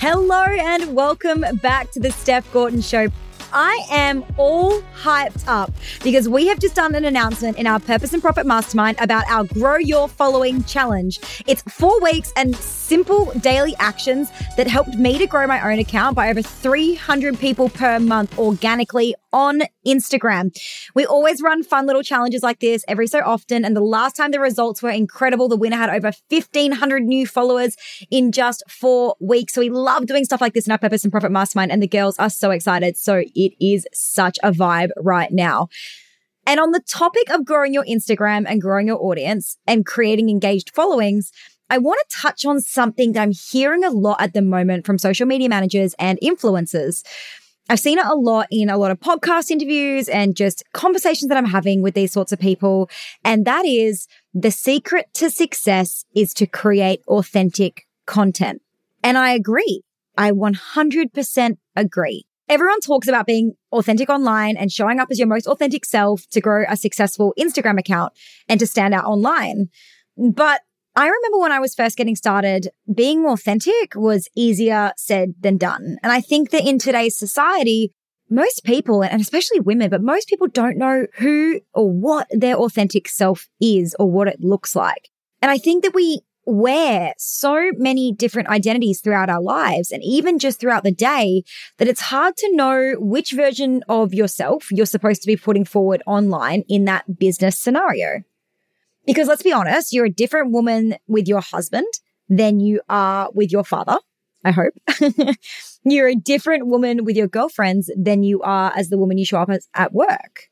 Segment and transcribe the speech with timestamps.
[0.00, 3.08] Hello and welcome back to the Steph Gorton Show.
[3.52, 5.70] I am all hyped up
[6.02, 9.44] because we have just done an announcement in our Purpose and Profit Mastermind about our
[9.44, 11.44] Grow Your Following Challenge.
[11.46, 16.16] It's four weeks and simple daily actions that helped me to grow my own account
[16.16, 20.56] by over 300 people per month organically on Instagram.
[20.94, 23.64] We always run fun little challenges like this every so often.
[23.64, 27.76] And the last time the results were incredible, the winner had over 1500 new followers
[28.10, 29.54] in just four weeks.
[29.54, 31.72] So we love doing stuff like this in our Purpose and Profit Mastermind.
[31.72, 32.96] And the girls are so excited.
[32.96, 35.68] So it is such a vibe right now.
[36.46, 40.74] And on the topic of growing your Instagram and growing your audience and creating engaged
[40.74, 41.30] followings,
[41.68, 44.98] I want to touch on something that I'm hearing a lot at the moment from
[44.98, 47.04] social media managers and influencers.
[47.70, 51.38] I've seen it a lot in a lot of podcast interviews and just conversations that
[51.38, 52.90] I'm having with these sorts of people.
[53.24, 58.60] And that is the secret to success is to create authentic content.
[59.04, 59.82] And I agree.
[60.18, 62.24] I 100% agree.
[62.48, 66.40] Everyone talks about being authentic online and showing up as your most authentic self to
[66.40, 68.12] grow a successful Instagram account
[68.48, 69.68] and to stand out online.
[70.16, 70.62] But
[70.96, 75.98] I remember when I was first getting started, being authentic was easier said than done.
[76.02, 77.92] And I think that in today's society,
[78.28, 83.08] most people, and especially women, but most people don't know who or what their authentic
[83.08, 85.10] self is or what it looks like.
[85.42, 90.38] And I think that we wear so many different identities throughout our lives and even
[90.38, 91.42] just throughout the day
[91.78, 96.02] that it's hard to know which version of yourself you're supposed to be putting forward
[96.06, 98.22] online in that business scenario.
[99.06, 101.86] Because let's be honest, you're a different woman with your husband
[102.28, 103.98] than you are with your father.
[104.44, 104.72] I hope.
[105.84, 109.38] you're a different woman with your girlfriends than you are as the woman you show
[109.38, 110.48] up as at work.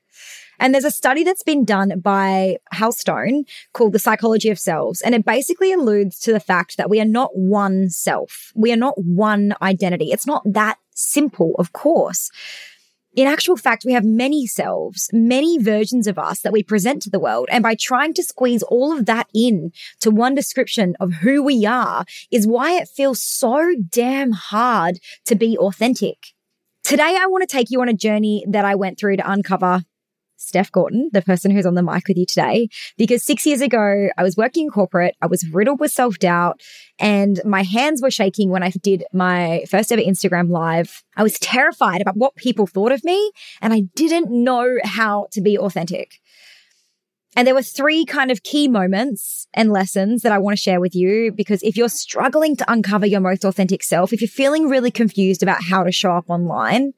[0.61, 5.01] And there's a study that's been done by Hal Stone called The Psychology of Selves.
[5.01, 8.53] And it basically alludes to the fact that we are not one self.
[8.57, 10.11] We are not one identity.
[10.11, 12.31] It's not that simple, of course.
[13.15, 17.11] In actual fact, we have many selves, many versions of us that we present to
[17.11, 17.49] the world.
[17.51, 21.65] And by trying to squeeze all of that in to one description of who we
[21.67, 26.19] are is why it feels so damn hard to be authentic.
[26.85, 29.83] Today, I want to take you on a journey that I went through to uncover
[30.39, 34.09] Steph Gorton, the person who's on the mic with you today, because six years ago,
[34.17, 35.17] I was working in corporate.
[35.21, 36.61] I was riddled with self doubt
[36.99, 41.03] and my hands were shaking when I did my first ever Instagram live.
[41.17, 45.41] I was terrified about what people thought of me and I didn't know how to
[45.41, 46.21] be authentic.
[47.37, 50.81] And there were three kind of key moments and lessons that I want to share
[50.81, 54.69] with you because if you're struggling to uncover your most authentic self, if you're feeling
[54.69, 56.95] really confused about how to show up online,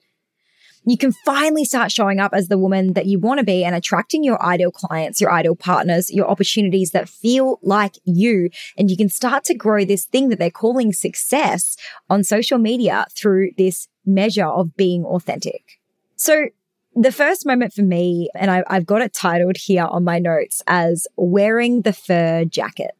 [0.84, 3.74] you can finally start showing up as the woman that you want to be and
[3.74, 8.50] attracting your ideal clients, your ideal partners, your opportunities that feel like you.
[8.78, 11.76] And you can start to grow this thing that they're calling success
[12.08, 15.78] on social media through this measure of being authentic.
[16.16, 16.46] So
[16.94, 20.62] the first moment for me, and I, have got it titled here on my notes
[20.66, 22.92] as wearing the fur jacket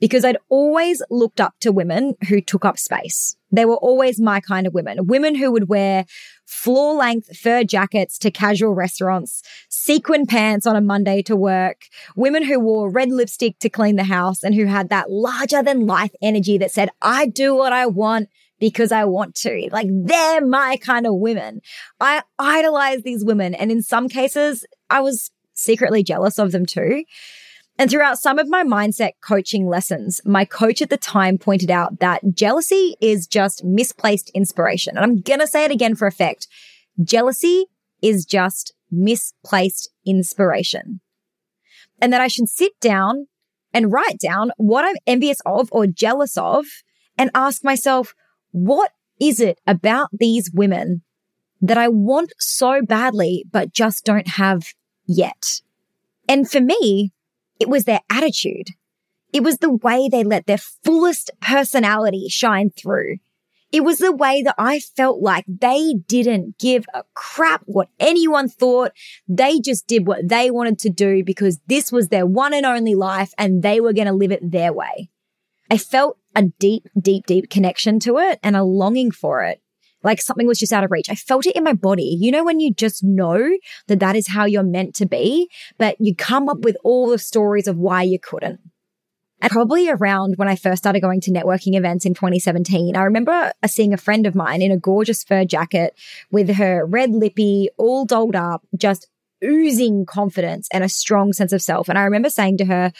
[0.00, 3.36] because I'd always looked up to women who took up space.
[3.50, 6.04] They were always my kind of women, women who would wear
[6.48, 11.82] floor length fur jackets to casual restaurants, sequin pants on a Monday to work,
[12.16, 15.86] women who wore red lipstick to clean the house and who had that larger than
[15.86, 19.68] life energy that said, I do what I want because I want to.
[19.70, 21.60] Like they're my kind of women.
[22.00, 23.54] I idolize these women.
[23.54, 27.04] And in some cases, I was secretly jealous of them too.
[27.78, 32.00] And throughout some of my mindset coaching lessons, my coach at the time pointed out
[32.00, 34.96] that jealousy is just misplaced inspiration.
[34.96, 36.48] And I'm going to say it again for effect.
[37.02, 37.66] Jealousy
[38.02, 41.00] is just misplaced inspiration.
[42.00, 43.28] And that I should sit down
[43.72, 46.64] and write down what I'm envious of or jealous of
[47.16, 48.14] and ask myself,
[48.50, 48.90] what
[49.20, 51.02] is it about these women
[51.60, 54.66] that I want so badly, but just don't have
[55.06, 55.60] yet?
[56.28, 57.12] And for me,
[57.58, 58.68] it was their attitude.
[59.32, 63.18] It was the way they let their fullest personality shine through.
[63.70, 68.48] It was the way that I felt like they didn't give a crap what anyone
[68.48, 68.92] thought.
[69.28, 72.94] They just did what they wanted to do because this was their one and only
[72.94, 75.10] life and they were going to live it their way.
[75.70, 79.60] I felt a deep, deep, deep connection to it and a longing for it
[80.02, 81.10] like something was just out of reach.
[81.10, 82.16] I felt it in my body.
[82.18, 83.56] You know, when you just know
[83.86, 87.18] that that is how you're meant to be, but you come up with all the
[87.18, 88.60] stories of why you couldn't.
[89.40, 93.52] And probably around when I first started going to networking events in 2017, I remember
[93.66, 95.94] seeing a friend of mine in a gorgeous fur jacket
[96.30, 99.06] with her red lippy, all dolled up, just
[99.44, 101.88] oozing confidence and a strong sense of self.
[101.88, 102.92] And I remember saying to her,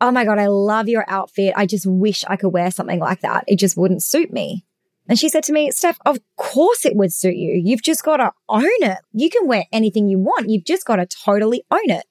[0.00, 1.54] Oh my God, I love your outfit.
[1.56, 3.44] I just wish I could wear something like that.
[3.46, 4.64] It just wouldn't suit me.
[5.08, 7.60] And she said to me, Steph, of course it would suit you.
[7.62, 8.98] You've just got to own it.
[9.12, 10.48] You can wear anything you want.
[10.48, 12.06] You've just got to totally own it.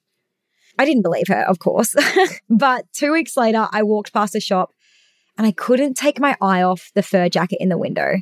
[0.78, 1.94] I didn't believe her, of course.
[2.50, 4.72] but two weeks later, I walked past a shop
[5.36, 8.16] and I couldn't take my eye off the fur jacket in the window.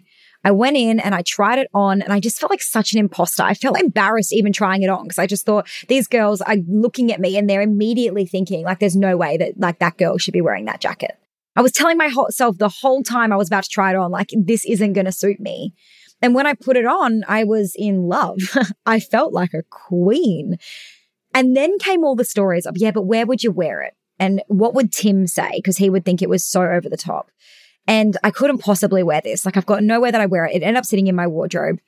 [0.44, 2.98] I went in and I tried it on and I just felt like such an
[2.98, 3.42] imposter.
[3.42, 7.12] I felt embarrassed even trying it on because I just thought these girls are looking
[7.12, 10.34] at me and they're immediately thinking like there's no way that like that girl should
[10.34, 11.16] be wearing that jacket.
[11.54, 14.30] I was telling myself the whole time I was about to try it on, like,
[14.36, 15.74] this isn't going to suit me.
[16.22, 18.38] And when I put it on, I was in love.
[18.86, 20.56] I felt like a queen.
[21.34, 23.94] And then came all the stories of, yeah, but where would you wear it?
[24.18, 25.50] And what would Tim say?
[25.56, 27.30] Because he would think it was so over the top.
[27.86, 29.44] And I couldn't possibly wear this.
[29.44, 30.54] Like, I've got nowhere that I wear it.
[30.54, 31.80] It ended up sitting in my wardrobe.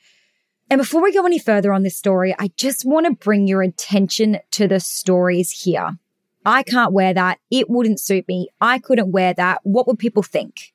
[0.71, 3.63] And before we go any further on this story, I just want to bring your
[3.63, 5.99] attention to the stories here.
[6.45, 7.39] I can't wear that.
[7.51, 8.49] It wouldn't suit me.
[8.61, 9.61] I couldn't wear that.
[9.63, 10.73] What would people think?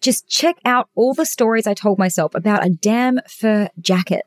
[0.00, 4.26] Just check out all the stories I told myself about a damn fur jacket.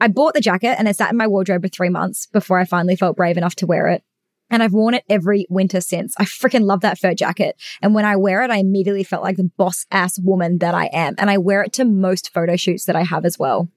[0.00, 2.64] I bought the jacket and it sat in my wardrobe for three months before I
[2.64, 4.02] finally felt brave enough to wear it.
[4.50, 6.14] And I've worn it every winter since.
[6.18, 7.56] I freaking love that fur jacket.
[7.80, 10.86] And when I wear it, I immediately felt like the boss ass woman that I
[10.86, 11.14] am.
[11.18, 13.68] And I wear it to most photo shoots that I have as well.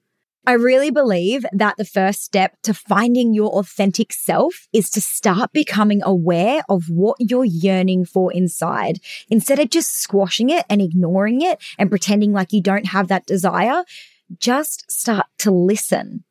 [0.48, 5.52] I really believe that the first step to finding your authentic self is to start
[5.52, 9.00] becoming aware of what you're yearning for inside.
[9.28, 13.26] Instead of just squashing it and ignoring it and pretending like you don't have that
[13.26, 13.82] desire,
[14.38, 16.22] just start to listen.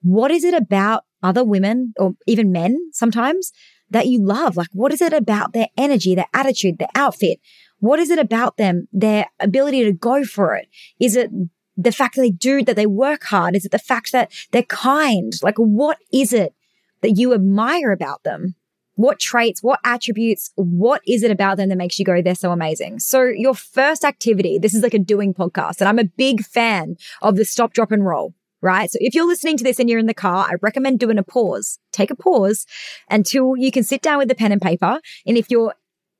[0.00, 3.52] What is it about other women or even men sometimes
[3.90, 4.56] that you love?
[4.56, 7.38] Like, what is it about their energy, their attitude, their outfit?
[7.80, 10.68] What is it about them, their ability to go for it?
[10.98, 11.30] Is it
[11.78, 13.56] the fact that they do, that they work hard?
[13.56, 15.32] Is it the fact that they're kind?
[15.42, 16.54] Like, what is it
[17.00, 18.56] that you admire about them?
[18.96, 22.50] What traits, what attributes, what is it about them that makes you go, they're so
[22.50, 22.98] amazing?
[22.98, 26.96] So, your first activity, this is like a doing podcast, and I'm a big fan
[27.22, 28.90] of the stop, drop, and roll right?
[28.90, 31.22] So if you're listening to this and you're in the car, I recommend doing a
[31.22, 31.78] pause.
[31.92, 32.66] Take a pause
[33.08, 35.00] until you can sit down with the pen and paper.
[35.26, 35.74] And if you're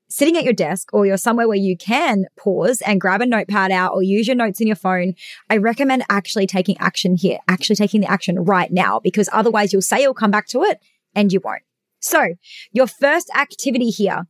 [0.09, 3.71] sitting at your desk or you're somewhere where you can pause and grab a notepad
[3.71, 5.13] out or use your notes in your phone,
[5.49, 9.81] I recommend actually taking action here, actually taking the action right now, because otherwise you'll
[9.83, 10.79] say you'll come back to it
[11.15, 11.61] and you won't.
[11.99, 12.35] So
[12.71, 14.25] your first activity here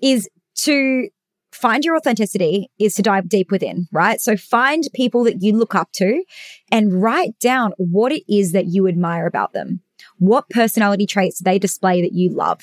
[0.00, 1.08] is to
[1.52, 4.20] find your authenticity is to dive deep within, right?
[4.20, 6.24] So find people that you look up to
[6.70, 9.80] and write down what it is that you admire about them.
[10.18, 12.62] What personality traits they display that you love.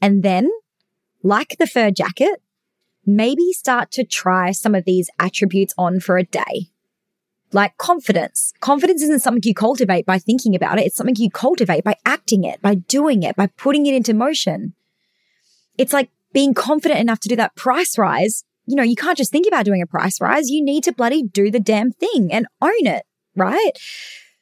[0.00, 0.50] And then
[1.22, 2.42] like the fur jacket,
[3.06, 6.68] maybe start to try some of these attributes on for a day.
[7.52, 8.52] Like confidence.
[8.60, 10.86] Confidence isn't something you cultivate by thinking about it.
[10.86, 14.74] It's something you cultivate by acting it, by doing it, by putting it into motion.
[15.76, 18.44] It's like being confident enough to do that price rise.
[18.64, 20.48] You know, you can't just think about doing a price rise.
[20.48, 23.04] You need to bloody do the damn thing and own it,
[23.36, 23.72] right?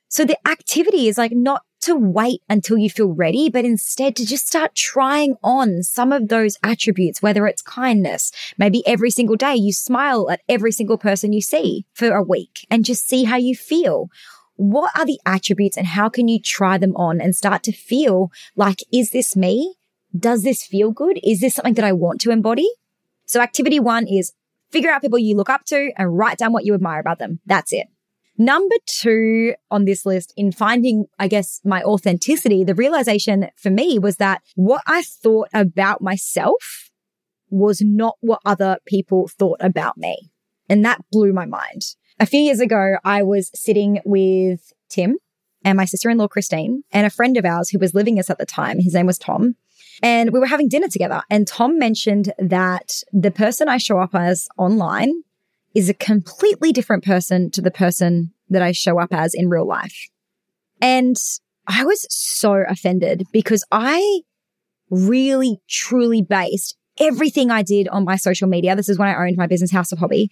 [0.09, 4.27] So the activity is like not to wait until you feel ready, but instead to
[4.27, 8.33] just start trying on some of those attributes, whether it's kindness.
[8.59, 12.67] Maybe every single day you smile at every single person you see for a week
[12.71, 14.09] and just see how you feel.
[14.57, 18.31] What are the attributes and how can you try them on and start to feel
[18.57, 19.77] like, is this me?
[20.17, 21.19] Does this feel good?
[21.23, 22.69] Is this something that I want to embody?
[23.27, 24.33] So activity one is
[24.71, 27.41] figure out people you look up to and write down what you admire about them.
[27.47, 27.87] That's it.
[28.41, 33.99] Number two on this list in finding, I guess, my authenticity, the realization for me
[33.99, 36.91] was that what I thought about myself
[37.51, 40.31] was not what other people thought about me.
[40.71, 41.83] And that blew my mind.
[42.19, 45.19] A few years ago, I was sitting with Tim
[45.63, 48.31] and my sister in law, Christine, and a friend of ours who was living us
[48.31, 48.79] at the time.
[48.79, 49.57] His name was Tom.
[50.03, 51.21] And we were having dinner together.
[51.29, 55.25] And Tom mentioned that the person I show up as online
[55.75, 59.67] is a completely different person to the person that I show up as in real
[59.67, 60.09] life.
[60.81, 61.17] And
[61.67, 64.21] I was so offended because I
[64.91, 68.77] really truly based everything I did on my social media.
[68.77, 70.31] This is when I owned my business house of hobby.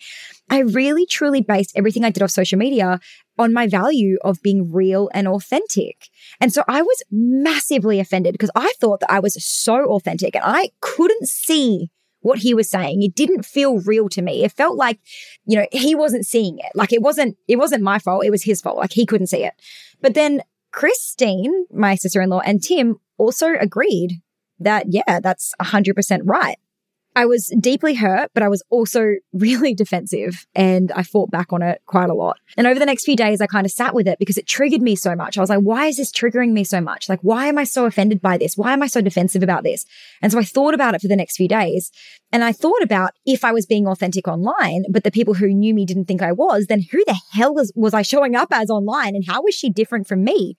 [0.50, 3.00] I really truly based everything I did off social media
[3.38, 6.08] on my value of being real and authentic.
[6.40, 10.44] And so I was massively offended because I thought that I was so authentic and
[10.44, 11.90] I couldn't see
[12.20, 13.02] what he was saying.
[13.02, 14.44] It didn't feel real to me.
[14.44, 14.98] It felt like,
[15.46, 16.72] you know, he wasn't seeing it.
[16.74, 18.24] Like it wasn't, it wasn't my fault.
[18.24, 18.76] It was his fault.
[18.76, 19.54] Like he couldn't see it.
[20.00, 24.20] But then Christine, my sister in law, and Tim also agreed
[24.58, 26.58] that, yeah, that's 100% right.
[27.18, 31.62] I was deeply hurt, but I was also really defensive and I fought back on
[31.62, 32.36] it quite a lot.
[32.56, 34.82] And over the next few days, I kind of sat with it because it triggered
[34.82, 35.36] me so much.
[35.36, 37.08] I was like, why is this triggering me so much?
[37.08, 38.56] Like, why am I so offended by this?
[38.56, 39.84] Why am I so defensive about this?
[40.22, 41.90] And so I thought about it for the next few days.
[42.30, 45.74] And I thought about if I was being authentic online, but the people who knew
[45.74, 48.70] me didn't think I was, then who the hell was, was I showing up as
[48.70, 49.16] online?
[49.16, 50.56] And how was she different from me?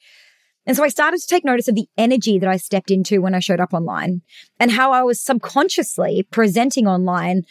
[0.69, 3.33] And so I started to take notice of the energy that I stepped into when
[3.33, 4.21] I showed up online
[4.59, 7.41] and how I was subconsciously presenting online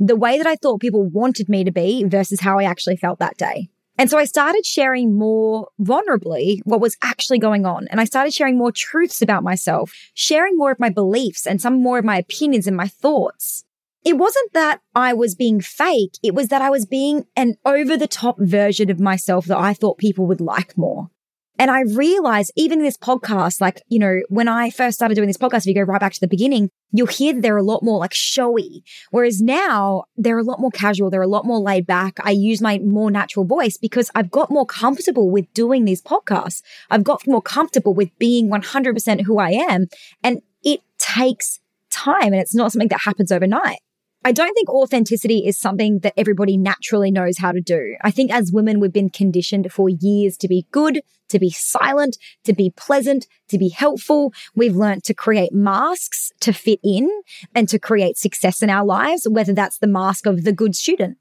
[0.00, 3.20] the way that I thought people wanted me to be versus how I actually felt
[3.20, 3.68] that day.
[3.96, 7.86] And so I started sharing more vulnerably what was actually going on.
[7.92, 11.80] And I started sharing more truths about myself, sharing more of my beliefs and some
[11.80, 13.62] more of my opinions and my thoughts.
[14.04, 16.18] It wasn't that I was being fake.
[16.24, 19.74] It was that I was being an over the top version of myself that I
[19.74, 21.10] thought people would like more.
[21.58, 25.28] And I realize even in this podcast, like, you know, when I first started doing
[25.28, 27.62] this podcast, if you go right back to the beginning, you'll hear that they're a
[27.62, 28.82] lot more like showy.
[29.10, 31.10] Whereas now they're a lot more casual.
[31.10, 32.18] They're a lot more laid back.
[32.22, 36.62] I use my more natural voice because I've got more comfortable with doing these podcasts.
[36.90, 39.86] I've got more comfortable with being 100% who I am.
[40.22, 43.78] And it takes time and it's not something that happens overnight.
[44.26, 47.94] I don't think authenticity is something that everybody naturally knows how to do.
[48.00, 52.16] I think as women, we've been conditioned for years to be good, to be silent,
[52.44, 54.32] to be pleasant, to be helpful.
[54.54, 57.10] We've learned to create masks to fit in
[57.54, 61.18] and to create success in our lives, whether that's the mask of the good student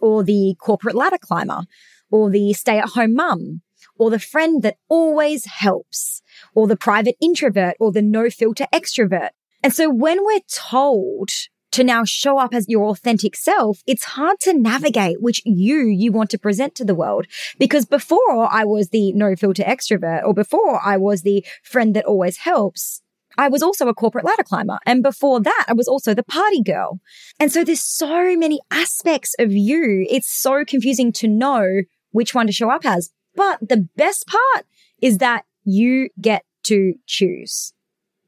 [0.00, 1.64] or the corporate ladder climber
[2.10, 3.60] or the stay at home mum
[3.98, 6.22] or the friend that always helps
[6.54, 9.30] or the private introvert or the no filter extrovert.
[9.62, 11.30] And so when we're told
[11.76, 16.10] to now show up as your authentic self, it's hard to navigate which you you
[16.10, 17.26] want to present to the world.
[17.58, 22.06] Because before I was the no filter extrovert or before I was the friend that
[22.06, 23.02] always helps,
[23.36, 24.78] I was also a corporate ladder climber.
[24.86, 26.98] And before that, I was also the party girl.
[27.38, 30.06] And so there's so many aspects of you.
[30.08, 33.10] It's so confusing to know which one to show up as.
[33.34, 34.64] But the best part
[35.02, 37.74] is that you get to choose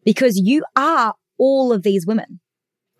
[0.04, 2.40] because you are all of these women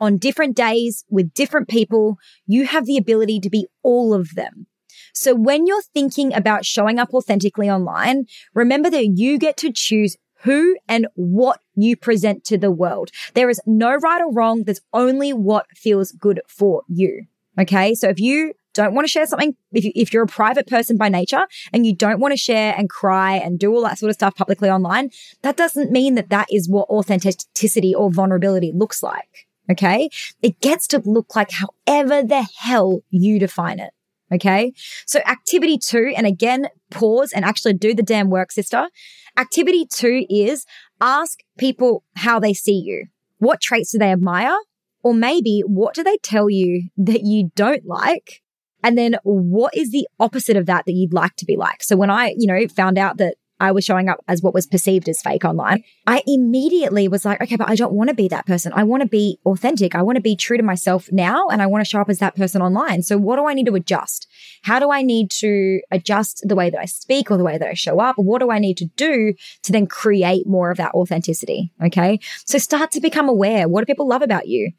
[0.00, 4.66] on different days with different people, you have the ability to be all of them.
[5.14, 10.16] So when you're thinking about showing up authentically online, remember that you get to choose
[10.42, 13.10] who and what you present to the world.
[13.34, 14.64] There is no right or wrong.
[14.64, 17.24] There's only what feels good for you.
[17.58, 17.94] Okay.
[17.94, 20.96] So if you don't want to share something, if, you, if you're a private person
[20.96, 24.10] by nature and you don't want to share and cry and do all that sort
[24.10, 25.10] of stuff publicly online,
[25.42, 29.47] that doesn't mean that that is what authenticity or vulnerability looks like.
[29.70, 30.10] Okay.
[30.42, 33.92] It gets to look like however the hell you define it.
[34.32, 34.72] Okay.
[35.06, 38.88] So activity two, and again, pause and actually do the damn work, sister.
[39.36, 40.66] Activity two is
[41.00, 43.06] ask people how they see you.
[43.38, 44.56] What traits do they admire?
[45.02, 48.42] Or maybe what do they tell you that you don't like?
[48.82, 51.82] And then what is the opposite of that that you'd like to be like?
[51.82, 54.66] So when I, you know, found out that I was showing up as what was
[54.66, 58.28] perceived as fake online, I immediately was like, okay, but I don't want to be
[58.28, 58.72] that person.
[58.74, 59.94] I want to be authentic.
[59.94, 62.20] I want to be true to myself now and I want to show up as
[62.20, 63.02] that person online.
[63.02, 64.28] So what do I need to adjust?
[64.62, 67.68] How do I need to adjust the way that I speak or the way that
[67.68, 68.16] I show up?
[68.16, 69.34] What do I need to do
[69.64, 71.72] to then create more of that authenticity?
[71.84, 72.20] Okay.
[72.44, 73.68] So start to become aware.
[73.68, 74.72] What do people love about you?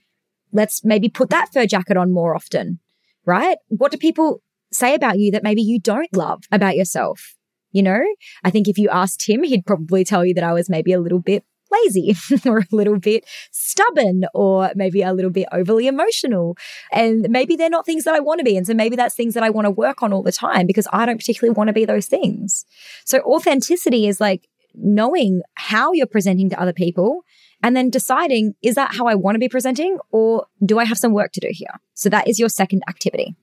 [0.52, 2.80] Let's maybe put that fur jacket on more often,
[3.26, 3.58] right?
[3.68, 7.36] What do people say about you that maybe you don't love about yourself?
[7.72, 8.02] You know,
[8.44, 11.00] I think if you asked him, he'd probably tell you that I was maybe a
[11.00, 16.58] little bit lazy or a little bit stubborn or maybe a little bit overly emotional.
[16.92, 18.58] And maybe they're not things that I want to be.
[18.58, 20.88] And so maybe that's things that I want to work on all the time because
[20.92, 22.66] I don't particularly want to be those things.
[23.06, 27.22] So authenticity is like knowing how you're presenting to other people
[27.62, 30.98] and then deciding, is that how I want to be presenting or do I have
[30.98, 31.80] some work to do here?
[31.94, 33.36] So that is your second activity.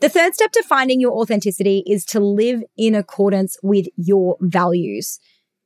[0.00, 5.18] The third step to finding your authenticity is to live in accordance with your values.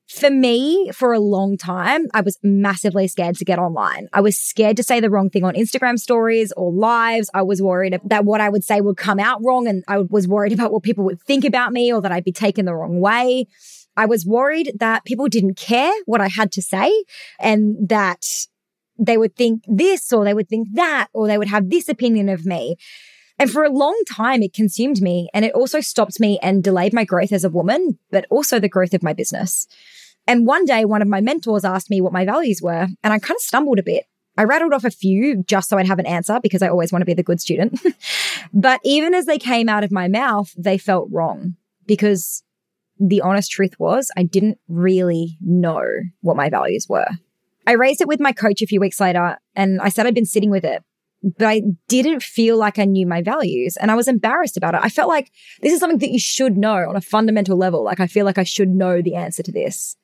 [0.08, 4.08] For me, for a long time, I was massively scared to get online.
[4.12, 7.30] I was scared to say the wrong thing on Instagram stories or lives.
[7.32, 9.68] I was worried that what I would say would come out wrong.
[9.68, 12.32] And I was worried about what people would think about me or that I'd be
[12.32, 13.46] taken the wrong way.
[13.96, 16.92] I was worried that people didn't care what I had to say
[17.38, 18.26] and that
[18.98, 22.28] they would think this or they would think that or they would have this opinion
[22.28, 22.76] of me.
[23.44, 26.94] And for a long time, it consumed me and it also stopped me and delayed
[26.94, 29.66] my growth as a woman, but also the growth of my business.
[30.26, 33.18] And one day, one of my mentors asked me what my values were, and I
[33.18, 34.06] kind of stumbled a bit.
[34.38, 37.02] I rattled off a few just so I'd have an answer because I always want
[37.02, 37.78] to be the good student.
[38.54, 42.42] but even as they came out of my mouth, they felt wrong because
[42.98, 45.84] the honest truth was I didn't really know
[46.22, 47.08] what my values were.
[47.66, 50.24] I raised it with my coach a few weeks later and I said I'd been
[50.24, 50.82] sitting with it
[51.24, 54.80] but I didn't feel like I knew my values and I was embarrassed about it.
[54.82, 57.82] I felt like this is something that you should know on a fundamental level.
[57.82, 59.96] Like I feel like I should know the answer to this.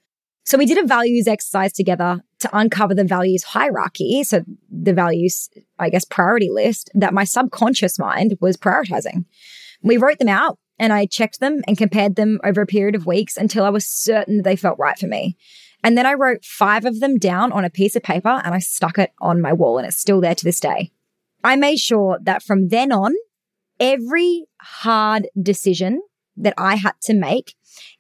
[0.45, 4.25] So we did a values exercise together to uncover the values hierarchy.
[4.25, 9.27] So the values, I guess, priority list that my subconscious mind was prioritizing.
[9.83, 13.07] We wrote them out and I checked them and compared them over a period of
[13.07, 15.37] weeks until I was certain they felt right for me.
[15.85, 18.59] And then I wrote five of them down on a piece of paper and I
[18.59, 20.91] stuck it on my wall and it's still there to this day.
[21.43, 23.15] I made sure that from then on,
[23.79, 26.03] every hard decision
[26.37, 27.55] that I had to make,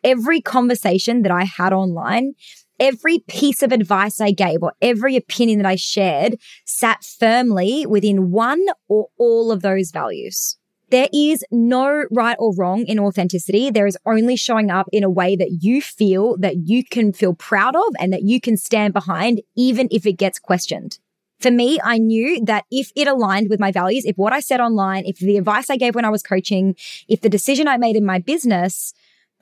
[0.04, 2.34] every conversation that I had online,
[2.78, 8.30] every piece of advice I gave or every opinion that I shared sat firmly within
[8.30, 10.56] one or all of those values.
[10.90, 13.70] There is no right or wrong in authenticity.
[13.70, 17.34] There is only showing up in a way that you feel that you can feel
[17.34, 20.98] proud of and that you can stand behind, even if it gets questioned.
[21.40, 24.60] For me, I knew that if it aligned with my values, if what I said
[24.60, 26.76] online, if the advice I gave when I was coaching,
[27.08, 28.92] if the decision I made in my business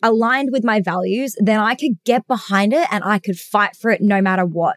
[0.02, 3.90] aligned with my values, then I could get behind it and I could fight for
[3.90, 4.76] it no matter what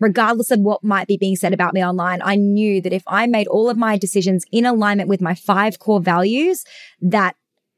[0.00, 3.26] regardless of what might be being said about me online, I knew that if I
[3.26, 6.64] made all of my decisions in alignment with my five core values,
[7.00, 7.36] that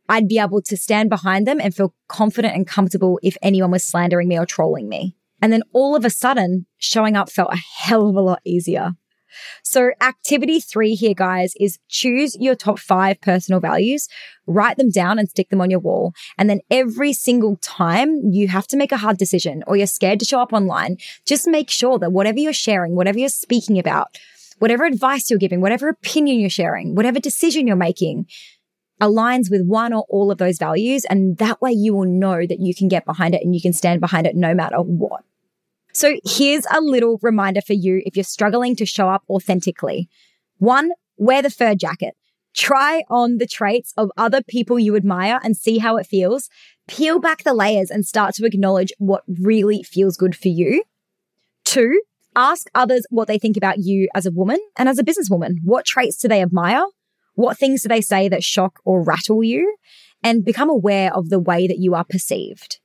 [0.09, 3.85] I'd be able to stand behind them and feel confident and comfortable if anyone was
[3.85, 5.17] slandering me or trolling me.
[5.43, 8.93] And then all of a sudden, showing up felt a hell of a lot easier.
[9.63, 14.09] So activity three here, guys, is choose your top five personal values,
[14.47, 16.13] write them down and stick them on your wall.
[16.39, 20.21] And then every single time you have to make a hard decision or you're scared
[20.21, 24.19] to show up online, just make sure that whatever you're sharing, whatever you're speaking about,
[24.59, 28.27] whatever advice you're giving, whatever opinion you're sharing, whatever decision you're making,
[29.01, 31.05] aligns with one or all of those values.
[31.07, 33.73] And that way you will know that you can get behind it and you can
[33.73, 35.23] stand behind it no matter what.
[35.93, 40.09] So here's a little reminder for you if you're struggling to show up authentically.
[40.59, 42.15] One, wear the fur jacket.
[42.55, 46.49] Try on the traits of other people you admire and see how it feels.
[46.89, 50.83] Peel back the layers and start to acknowledge what really feels good for you.
[51.65, 52.03] Two,
[52.35, 55.57] ask others what they think about you as a woman and as a businesswoman.
[55.65, 56.85] What traits do they admire?
[57.35, 59.77] What things do they say that shock or rattle you?
[60.23, 62.79] And become aware of the way that you are perceived.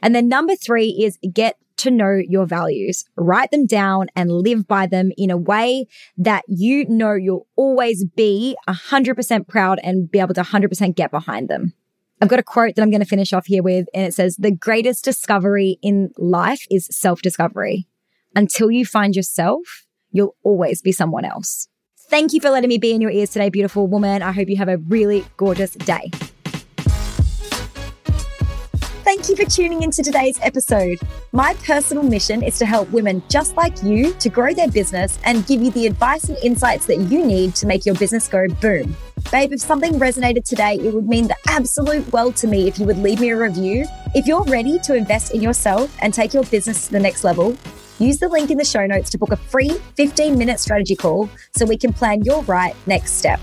[0.00, 3.04] And then number three is get to know your values.
[3.16, 5.86] Write them down and live by them in a way
[6.16, 11.48] that you know you'll always be 100% proud and be able to 100% get behind
[11.48, 11.72] them.
[12.20, 14.36] I've got a quote that I'm going to finish off here with, and it says,
[14.36, 17.86] The greatest discovery in life is self discovery.
[18.34, 21.68] Until you find yourself, you'll always be someone else.
[22.10, 24.22] Thank you for letting me be in your ears today, beautiful woman.
[24.22, 26.10] I hope you have a really gorgeous day.
[29.08, 30.98] Thank you for tuning into today's episode.
[31.32, 35.46] My personal mission is to help women just like you to grow their business and
[35.46, 38.94] give you the advice and insights that you need to make your business go boom.
[39.32, 42.84] Babe, if something resonated today, it would mean the absolute world to me if you
[42.84, 43.86] would leave me a review.
[44.14, 47.56] If you're ready to invest in yourself and take your business to the next level,
[47.98, 51.30] use the link in the show notes to book a free 15 minute strategy call
[51.56, 53.40] so we can plan your right next step.